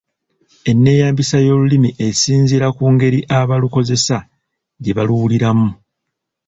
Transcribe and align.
Enneeyambisa 0.69 1.37
y’Olulimi 1.45 1.89
esinziira 2.07 2.67
ku 2.77 2.83
ngeri 2.93 3.19
abalukozesa 3.39 4.17
gye 4.81 4.91
baluwuliramu. 4.97 5.69